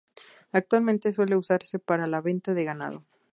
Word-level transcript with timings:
Actualmente 0.51 1.13
suele 1.13 1.35
usarse 1.35 1.77
para 1.77 2.07
la 2.07 2.21
venta 2.21 2.55
de 2.55 2.63
ganado. 2.65 3.05